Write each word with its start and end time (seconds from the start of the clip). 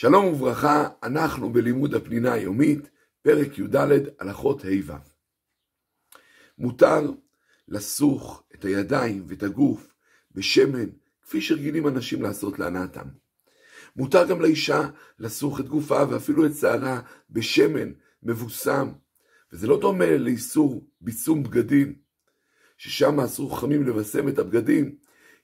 שלום 0.00 0.24
וברכה, 0.24 0.88
אנחנו 1.02 1.52
בלימוד 1.52 1.94
הפנינה 1.94 2.32
היומית, 2.32 2.90
פרק 3.22 3.58
י"ד, 3.58 3.76
הלכות 4.18 4.64
ה'-ו'. 4.64 4.92
מותר 6.58 7.10
לסוך 7.68 8.42
את 8.54 8.64
הידיים 8.64 9.24
ואת 9.28 9.42
הגוף 9.42 9.94
בשמן, 10.34 10.88
כפי 11.22 11.40
שרגילים 11.40 11.88
אנשים 11.88 12.22
לעשות 12.22 12.58
להנאתם. 12.58 13.06
מותר 13.96 14.26
גם 14.28 14.40
לאישה 14.40 14.88
לסוך 15.18 15.60
את 15.60 15.68
גופה 15.68 16.02
ואפילו 16.10 16.46
את 16.46 16.54
שערה 16.54 17.00
בשמן 17.30 17.92
מבוסם, 18.22 18.88
וזה 19.52 19.66
לא 19.66 19.80
דומה 19.80 20.16
לאיסור 20.16 20.86
ביסום 21.00 21.42
בגדים, 21.42 21.94
ששם 22.76 23.20
אסור 23.20 23.58
חכמים 23.58 23.82
לבשם 23.82 24.28
את 24.28 24.38
הבגדים, 24.38 24.96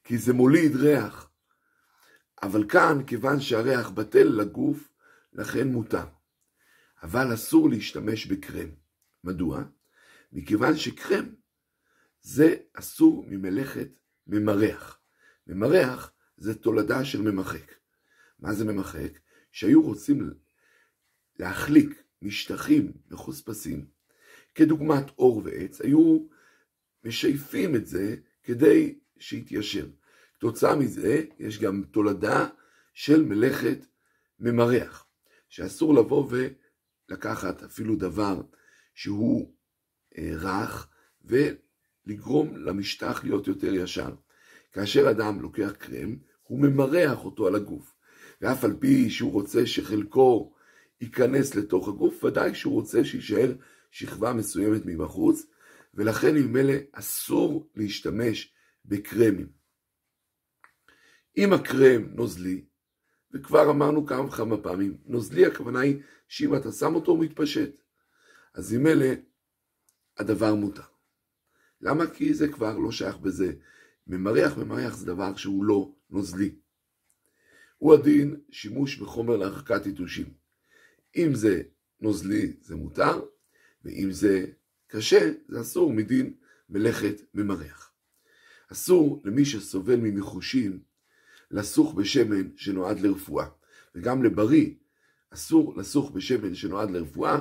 כי 0.05 0.19
זה 0.19 0.33
מוליד 0.33 0.77
ריח. 0.77 1.26
אבל 2.47 2.69
כאן, 2.69 2.99
כיוון 3.07 3.41
שהריח 3.41 3.91
בטל 3.91 4.25
לגוף, 4.25 4.89
לכן 5.33 5.69
מותר. 5.69 6.05
אבל 7.03 7.35
אסור 7.35 7.71
להשתמש 7.71 8.27
בקרם. 8.27 8.69
מדוע? 9.25 9.65
מכיוון 10.33 10.77
שקרם 10.77 11.35
זה 12.21 12.57
אסור 12.73 13.25
ממלאכת 13.29 13.89
ממרח. 14.27 15.01
ממרח 15.47 16.13
זה 16.37 16.55
תולדה 16.55 17.05
של 17.05 17.23
ממחק. 17.23 17.73
מה 18.39 18.55
זה 18.55 18.65
ממחק? 18.65 19.19
שהיו 19.53 19.83
רוצים 19.83 20.31
להחליק 21.39 22.03
משטחים 22.23 22.93
מחוספסים, 23.11 23.87
כדוגמת 24.55 25.11
אור 25.19 25.43
ועץ, 25.45 25.81
היו 25.81 26.27
משייפים 27.05 27.77
את 27.77 27.87
זה 27.87 28.17
כדי 28.43 28.99
שיתיישר. 29.19 29.87
כתוצאה 30.39 30.77
מזה 30.77 31.25
יש 31.39 31.61
גם 31.61 31.83
תולדה 31.91 32.47
של 32.95 33.25
מלאכת 33.25 33.87
ממרח, 34.41 35.07
שאסור 35.49 35.95
לבוא 35.95 36.29
ולקחת 36.31 37.63
אפילו 37.63 37.97
דבר 37.97 38.43
שהוא 38.95 39.53
אה, 40.19 40.33
רך 40.35 40.89
ולגרום 41.25 42.57
למשטח 42.57 43.25
להיות 43.25 43.47
יותר 43.47 43.75
ישר. 43.75 44.15
כאשר 44.73 45.11
אדם 45.11 45.41
לוקח 45.41 45.73
קרם, 45.79 46.17
הוא 46.43 46.61
ממרח 46.61 47.25
אותו 47.25 47.47
על 47.47 47.55
הגוף, 47.55 47.95
ואף 48.41 48.65
על 48.65 48.77
פי 48.81 49.11
שהוא 49.11 49.33
רוצה 49.33 49.67
שחלקו 49.67 50.55
ייכנס 51.01 51.55
לתוך 51.55 51.89
הגוף, 51.89 52.25
ודאי 52.25 52.55
שהוא 52.55 52.75
רוצה 52.75 53.05
שיישאר 53.05 53.53
שכבה 53.91 54.33
מסוימת 54.33 54.83
מבחוץ, 54.85 55.47
ולכן 55.95 56.35
ממילא 56.35 56.75
אסור 56.93 57.71
להשתמש 57.77 58.53
בקרמים. 58.85 59.66
אם 61.37 61.53
הקרם 61.53 62.03
נוזלי, 62.15 62.65
וכבר 63.33 63.71
אמרנו 63.71 64.07
כמה 64.07 64.25
וכמה 64.25 64.57
פעמים, 64.57 64.97
נוזלי 65.05 65.47
הכוונה 65.47 65.81
היא 65.81 66.03
שאם 66.29 66.57
אתה 66.57 66.73
שם 66.73 66.95
אותו 66.95 67.13
הוא 67.13 67.25
מתפשט. 67.25 67.81
אז 68.55 68.75
עם 68.75 68.87
אלה 68.87 69.15
הדבר 70.19 70.55
מותר. 70.55 70.83
למה? 71.81 72.07
כי 72.07 72.35
זה 72.35 72.49
כבר 72.49 72.79
לא 72.79 72.93
שייך 72.93 73.17
בזה. 73.17 73.53
ממריח, 74.07 74.59
ממריח 74.59 74.97
זה 74.97 75.07
דבר 75.07 75.37
שהוא 75.37 75.65
לא 75.65 75.93
נוזלי. 76.11 76.55
הוא 77.79 77.95
הדין 77.95 78.41
שימוש 78.51 78.97
בחומר 78.97 79.37
להרחקת 79.37 79.87
יתושים. 79.87 80.35
אם 81.17 81.35
זה 81.35 81.63
נוזלי 82.01 82.57
זה 82.61 82.77
מותר, 82.77 83.25
ואם 83.85 84.13
זה 84.13 84.47
קשה 84.87 85.33
זה 85.49 85.61
אסור 85.61 85.93
מדין 85.93 86.35
מלאכת 86.69 87.23
ממריח. 87.35 87.93
אסור 88.73 89.23
למי 89.25 89.45
שסובל 89.45 89.97
ממחושים 89.97 90.83
לסוך 91.51 91.95
בשמן 91.95 92.57
שנועד 92.57 93.01
לרפואה, 93.01 93.47
וגם 93.95 94.23
לבריא 94.23 94.75
אסור 95.31 95.77
לסוך 95.77 96.11
בשמן 96.11 96.55
שנועד 96.55 96.91
לרפואה, 96.91 97.39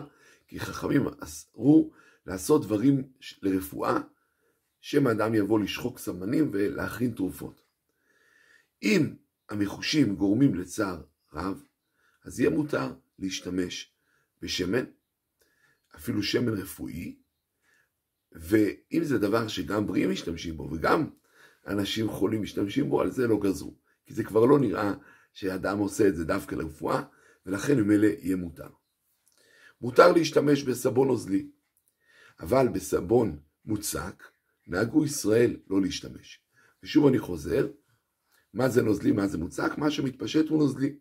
כי 0.47 0.59
חכמים 0.59 1.07
אסרו 1.19 1.91
לעשות 2.25 2.65
דברים 2.65 3.03
לרפואה, 3.41 3.99
שמא 4.81 5.11
אדם 5.11 5.35
יבוא 5.35 5.59
לשחוק 5.59 5.99
סמנים 5.99 6.49
ולהכין 6.53 7.11
תרופות. 7.11 7.61
אם 8.83 9.15
המחושים 9.49 10.15
גורמים 10.15 10.55
לצער 10.55 11.01
רב, 11.33 11.63
אז 12.23 12.39
יהיה 12.39 12.49
מותר 12.49 12.93
להשתמש 13.19 13.93
בשמן, 14.41 14.85
אפילו 15.95 16.23
שמן 16.23 16.53
רפואי, 16.53 17.15
ואם 18.31 19.03
זה 19.03 19.17
דבר 19.17 19.47
שגם 19.47 19.87
בריאים 19.87 20.11
משתמשים 20.11 20.57
בו 20.57 20.69
וגם 20.71 21.09
אנשים 21.67 22.09
חולים 22.09 22.41
משתמשים 22.41 22.89
בו, 22.89 23.01
על 23.01 23.11
זה 23.11 23.27
לא 23.27 23.39
גזרו. 23.39 23.84
כי 24.05 24.13
זה 24.13 24.23
כבר 24.23 24.45
לא 24.45 24.59
נראה 24.59 24.93
שאדם 25.33 25.77
עושה 25.77 26.07
את 26.07 26.15
זה 26.15 26.25
דווקא 26.25 26.55
לרפואה, 26.55 27.03
ולכן 27.45 27.79
ממילא 27.79 28.07
יהיה 28.07 28.35
מותר. 28.35 28.69
מותר 29.81 30.11
להשתמש 30.11 30.63
בסבון 30.63 31.07
נוזלי, 31.07 31.49
אבל 32.39 32.67
בסבון 32.67 33.39
מוצק, 33.65 34.23
נהגו 34.67 35.05
ישראל 35.05 35.57
לא 35.67 35.81
להשתמש. 35.81 36.41
ושוב 36.83 37.07
אני 37.07 37.19
חוזר, 37.19 37.67
מה 38.53 38.69
זה 38.69 38.81
נוזלי, 38.81 39.11
מה 39.11 39.27
זה 39.27 39.37
מוצק? 39.37 39.77
מה 39.77 39.91
שמתפשט 39.91 40.49
הוא 40.49 40.59
נוזלי, 40.59 40.95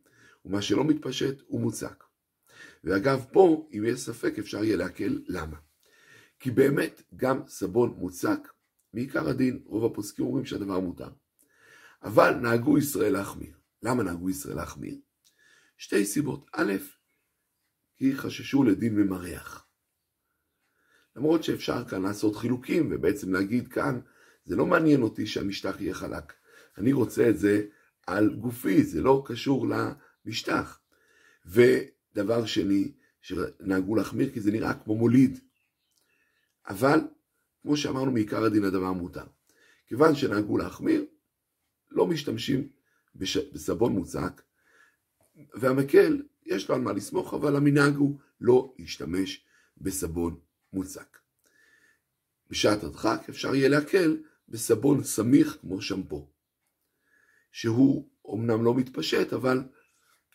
ומה 0.44 0.62
שלא 0.62 0.84
מתפשט 0.84 1.41
הוא 1.47 1.60
מוצק. 1.60 2.04
ואגב, 2.84 3.25
פה, 3.32 3.69
אם 3.72 3.84
יש 3.87 4.00
ספק, 4.00 4.38
אפשר 4.38 4.64
יהיה 4.64 4.76
להקל 4.76 5.22
למה. 5.26 5.56
כי 6.38 6.50
באמת, 6.50 7.03
גם 7.16 7.41
סבון 7.47 7.94
מוצק, 7.98 8.48
מעיקר 8.93 9.28
הדין, 9.28 9.62
רוב 9.64 9.93
הפוסקים 9.93 10.26
אומרים 10.26 10.44
שהדבר 10.44 10.81
מותר. 10.81 11.09
אבל 12.04 12.34
נהגו 12.34 12.78
ישראל 12.78 13.12
להחמיר. 13.12 13.56
למה 13.82 14.03
נהגו 14.03 14.31
ישראל 14.31 14.56
להחמיר? 14.56 14.97
שתי 15.78 16.04
סיבות. 16.04 16.47
א', 16.53 16.72
כי 17.97 18.16
חששו 18.16 18.65
לדין 18.65 18.97
ממריח. 18.97 19.66
למרות 21.16 21.44
שאפשר 21.44 21.84
כאן 21.84 22.03
לעשות 22.03 22.37
חילוקים, 22.37 22.88
ובעצם 22.91 23.32
להגיד 23.32 23.69
כאן, 23.69 24.00
זה 24.47 24.56
לא 24.56 24.66
מעניין 24.66 25.03
אותי 25.03 25.26
שהמשטח 25.26 25.81
יהיה 25.81 25.94
חלק. 25.94 26.32
אני 26.78 26.93
רוצה 26.93 27.28
את 27.28 27.38
זה 27.38 27.66
על 28.06 28.34
גופי, 28.34 28.84
זה 28.84 29.03
לא 29.03 29.22
קשור 29.26 29.66
למשטח. 29.69 30.81
ודבר 31.47 32.47
שני, 32.47 32.93
שנהגו 33.22 33.97
להחמיר 33.97 34.31
כי 34.32 34.41
זה 34.41 34.50
נראה 34.50 34.75
כמו 34.75 34.97
מוליד. 34.97 35.38
אבל, 36.69 37.00
כמו 37.62 37.76
שאמרנו, 37.76 38.10
מעיקר 38.10 38.44
הדין 38.44 38.64
הדבר 38.64 38.93
מותר. 38.93 39.25
כיוון 39.87 40.14
שנהגו 40.14 40.59
להחמיר, 40.59 41.04
לא 41.94 42.06
משתמשים 42.06 42.69
בש... 43.16 43.37
בסבון 43.37 43.93
מוצק, 43.93 44.43
והמקל, 45.55 46.22
יש 46.47 46.69
לו 46.69 46.75
על 46.75 46.81
מה 46.81 46.93
לסמוך, 46.93 47.34
אבל 47.34 47.56
המנהג 47.56 47.94
הוא 47.94 48.19
לא 48.41 48.75
להשתמש 48.78 49.44
בסבון 49.78 50.38
מוצק. 50.72 51.19
בשעת 52.50 52.84
הדחק 52.84 53.22
אפשר 53.28 53.55
יהיה 53.55 53.69
להקל 53.69 54.22
בסבון 54.49 55.05
סמיך 55.05 55.59
כמו 55.60 55.82
שמפו, 55.82 56.28
שהוא 57.53 58.09
אומנם 58.25 58.65
לא 58.65 58.75
מתפשט, 58.75 59.32
אבל 59.32 59.62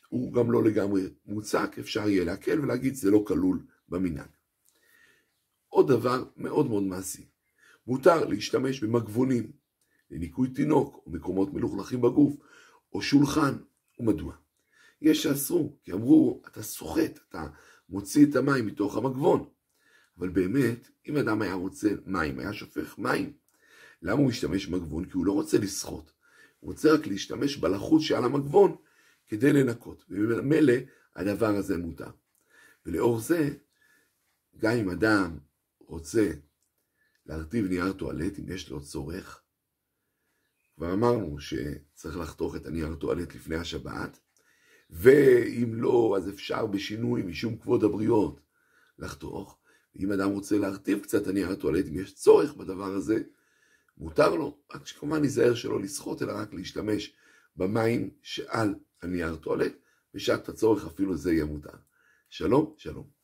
הוא 0.09 0.33
גם 0.33 0.51
לא 0.51 0.63
לגמרי 0.63 1.01
מוצק, 1.25 1.75
אפשר 1.79 2.09
יהיה 2.09 2.23
להקל 2.25 2.61
ולהגיד 2.61 2.95
זה 2.95 3.11
לא 3.11 3.23
כלול 3.27 3.65
במנהג. 3.89 4.29
עוד 5.67 5.87
דבר 5.91 6.23
מאוד 6.37 6.67
מאוד 6.67 6.83
מעשי, 6.83 7.25
מותר 7.87 8.25
להשתמש 8.25 8.83
במגבונים 8.83 9.51
לניקוי 10.11 10.49
תינוק 10.49 11.03
או 11.05 11.11
מקומות 11.11 11.53
מלוכלכים 11.53 12.01
בגוף, 12.01 12.35
או 12.93 13.01
שולחן, 13.01 13.53
ומדוע? 13.99 14.33
יש 15.01 15.23
שאסרו, 15.23 15.77
כי 15.83 15.93
אמרו, 15.93 16.41
אתה 16.47 16.63
סוחט, 16.63 17.19
אתה 17.29 17.47
מוציא 17.89 18.25
את 18.25 18.35
המים 18.35 18.65
מתוך 18.65 18.97
המגבון. 18.97 19.49
אבל 20.17 20.29
באמת, 20.29 20.89
אם 21.07 21.17
אדם 21.17 21.41
היה 21.41 21.53
רוצה 21.53 21.89
מים, 22.05 22.39
היה 22.39 22.53
שופך 22.53 22.97
מים, 22.97 23.33
למה 24.01 24.19
הוא 24.19 24.27
משתמש 24.27 24.65
במגבון? 24.65 25.05
כי 25.05 25.11
הוא 25.13 25.25
לא 25.25 25.31
רוצה 25.31 25.57
לסחוט, 25.57 26.11
הוא 26.59 26.71
רוצה 26.71 26.93
רק 26.93 27.07
להשתמש 27.07 27.57
בלחות 27.57 28.01
שעל 28.01 28.25
המגבון 28.25 28.75
כדי 29.27 29.53
לנקות, 29.53 30.05
וממילא 30.09 30.73
הדבר 31.15 31.55
הזה 31.55 31.77
מותר. 31.77 32.09
ולאור 32.85 33.19
זה, 33.19 33.49
גם 34.57 34.71
אם 34.71 34.89
אדם 34.89 35.37
רוצה 35.79 36.31
להרטיב 37.25 37.65
נייר 37.65 37.93
טואלט, 37.93 38.39
אם 38.39 38.49
יש 38.49 38.69
לו 38.69 38.81
צורך, 38.81 39.41
כבר 40.79 40.93
אמרנו 40.93 41.39
שצריך 41.39 42.17
לחתוך 42.17 42.55
את 42.55 42.65
הנייר 42.65 42.95
טואלט 42.95 43.35
לפני 43.35 43.55
השבת, 43.55 44.19
ואם 44.89 45.73
לא, 45.73 46.13
אז 46.17 46.29
אפשר 46.29 46.65
בשינוי 46.65 47.21
משום 47.21 47.57
כבוד 47.57 47.83
הבריות 47.83 48.39
לחתוך. 48.99 49.57
אם 49.99 50.11
אדם 50.11 50.29
רוצה 50.29 50.57
להרטיב 50.57 50.99
קצת 50.99 51.27
הנייר 51.27 51.55
טואלט, 51.55 51.85
אם 51.87 51.99
יש 51.99 52.15
צורך 52.15 52.53
בדבר 52.53 52.93
הזה, 52.93 53.21
מותר 53.97 54.35
לו, 54.35 54.57
רק 54.73 54.87
שכמובן 54.87 55.21
ניזהר 55.21 55.53
שלא 55.53 55.81
לסחוט, 55.81 56.21
אלא 56.21 56.31
רק 56.35 56.53
להשתמש 56.53 57.15
במים 57.55 58.09
שעל 58.21 58.75
הנייר 59.01 59.35
טואלט, 59.35 59.73
בשעת 60.13 60.49
הצורך 60.49 60.85
אפילו 60.85 61.17
זה 61.17 61.33
יהיה 61.33 61.45
מותר. 61.45 61.77
שלום, 62.29 62.73
שלום. 62.77 63.18